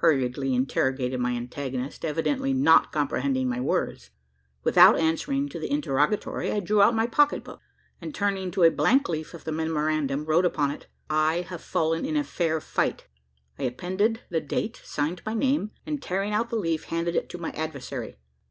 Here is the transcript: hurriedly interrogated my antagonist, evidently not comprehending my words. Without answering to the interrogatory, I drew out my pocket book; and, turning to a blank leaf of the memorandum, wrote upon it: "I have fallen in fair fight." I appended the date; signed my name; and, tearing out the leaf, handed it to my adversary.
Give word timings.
hurriedly 0.00 0.52
interrogated 0.54 1.18
my 1.18 1.30
antagonist, 1.32 2.04
evidently 2.04 2.52
not 2.52 2.92
comprehending 2.92 3.48
my 3.48 3.58
words. 3.58 4.10
Without 4.64 4.98
answering 4.98 5.48
to 5.48 5.58
the 5.58 5.70
interrogatory, 5.72 6.52
I 6.52 6.60
drew 6.60 6.82
out 6.82 6.94
my 6.94 7.06
pocket 7.06 7.42
book; 7.42 7.62
and, 7.98 8.14
turning 8.14 8.50
to 8.50 8.64
a 8.64 8.70
blank 8.70 9.08
leaf 9.08 9.32
of 9.32 9.44
the 9.44 9.50
memorandum, 9.52 10.26
wrote 10.26 10.44
upon 10.44 10.72
it: 10.72 10.88
"I 11.08 11.46
have 11.48 11.62
fallen 11.62 12.04
in 12.04 12.22
fair 12.22 12.60
fight." 12.60 13.06
I 13.58 13.62
appended 13.62 14.20
the 14.28 14.42
date; 14.42 14.78
signed 14.84 15.22
my 15.24 15.32
name; 15.32 15.70
and, 15.86 16.02
tearing 16.02 16.34
out 16.34 16.50
the 16.50 16.56
leaf, 16.56 16.84
handed 16.90 17.16
it 17.16 17.30
to 17.30 17.38
my 17.38 17.50
adversary. 17.52 18.18